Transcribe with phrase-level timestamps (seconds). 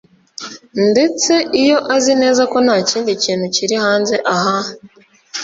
[0.91, 4.57] ndetse iyo azi neza ko ntakindi kintu kiri hanze aha